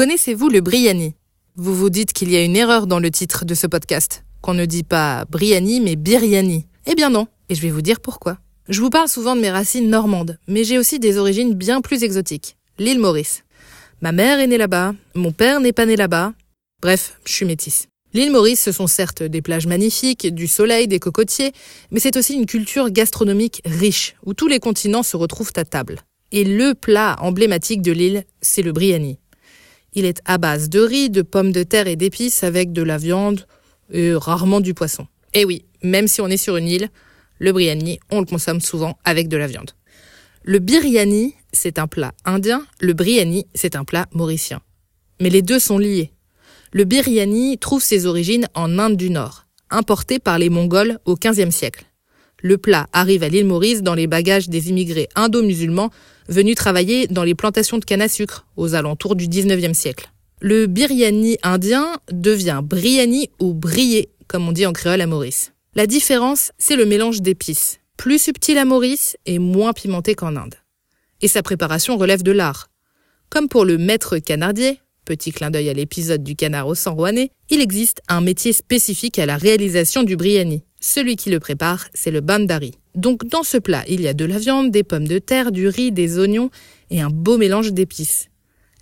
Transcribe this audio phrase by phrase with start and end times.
[0.00, 1.12] Connaissez-vous le Briani?
[1.56, 4.54] Vous vous dites qu'il y a une erreur dans le titre de ce podcast, qu'on
[4.54, 6.66] ne dit pas Briani mais Biriani.
[6.86, 8.38] Eh bien non, et je vais vous dire pourquoi.
[8.70, 12.02] Je vous parle souvent de mes racines normandes, mais j'ai aussi des origines bien plus
[12.02, 12.56] exotiques.
[12.78, 13.42] L'île Maurice.
[14.00, 16.32] Ma mère est née là-bas, mon père n'est pas né là-bas.
[16.80, 17.88] Bref, je suis métisse.
[18.14, 21.52] L'île Maurice, ce sont certes des plages magnifiques, du soleil, des cocotiers,
[21.90, 26.00] mais c'est aussi une culture gastronomique riche, où tous les continents se retrouvent à table.
[26.32, 29.18] Et le plat emblématique de l'île, c'est le briani.
[29.94, 32.98] Il est à base de riz, de pommes de terre et d'épices avec de la
[32.98, 33.46] viande
[33.92, 35.06] et rarement du poisson.
[35.34, 36.88] Et oui, même si on est sur une île,
[37.38, 39.70] le briani, on le consomme souvent avec de la viande.
[40.42, 44.60] Le biryani, c'est un plat indien, le briani, c'est un plat mauricien.
[45.20, 46.12] Mais les deux sont liés.
[46.72, 51.50] Le biryani trouve ses origines en Inde du Nord, importé par les Mongols au XVe
[51.50, 51.84] siècle.
[52.42, 55.90] Le plat arrive à l'île Maurice dans les bagages des immigrés indo-musulmans
[56.28, 60.10] venus travailler dans les plantations de canne à sucre aux alentours du XIXe siècle.
[60.40, 65.52] Le biryani indien devient briani ou brié, comme on dit en créole à Maurice.
[65.74, 70.54] La différence, c'est le mélange d'épices, plus subtil à Maurice et moins pimenté qu'en Inde.
[71.20, 72.68] Et sa préparation relève de l'art.
[73.28, 77.30] Comme pour le maître canardier, petit clin d'œil à l'épisode du canard au sang rouennais,
[77.50, 80.64] il existe un métier spécifique à la réalisation du briani.
[80.80, 82.72] Celui qui le prépare, c'est le bandari.
[82.94, 85.68] Donc dans ce plat, il y a de la viande, des pommes de terre, du
[85.68, 86.50] riz, des oignons
[86.90, 88.28] et un beau mélange d'épices.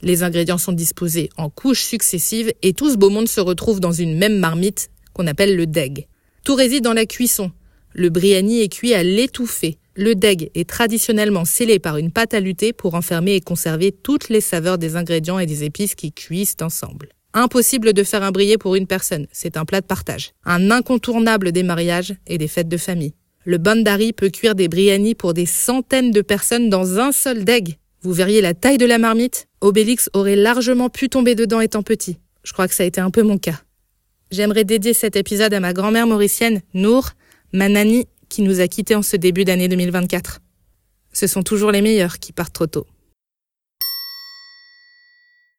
[0.00, 3.92] Les ingrédients sont disposés en couches successives et tout ce beau monde se retrouve dans
[3.92, 6.06] une même marmite qu'on appelle le deg.
[6.44, 7.50] Tout réside dans la cuisson.
[7.94, 9.78] Le briani est cuit à l'étouffée.
[9.96, 14.28] Le deg est traditionnellement scellé par une pâte à lutter pour enfermer et conserver toutes
[14.28, 17.08] les saveurs des ingrédients et des épices qui cuisent ensemble.
[17.34, 20.32] Impossible de faire un brillet pour une personne, c'est un plat de partage.
[20.44, 23.14] Un incontournable des mariages et des fêtes de famille.
[23.44, 27.76] Le bandari peut cuire des briani pour des centaines de personnes dans un seul deg.
[28.00, 29.46] Vous verriez la taille de la marmite?
[29.60, 32.18] Obélix aurait largement pu tomber dedans étant petit.
[32.44, 33.60] Je crois que ça a été un peu mon cas.
[34.30, 37.10] J'aimerais dédier cet épisode à ma grand-mère mauricienne, Nour,
[37.52, 40.40] ma nanny qui nous a quittés en ce début d'année 2024.
[41.12, 42.86] Ce sont toujours les meilleurs qui partent trop tôt.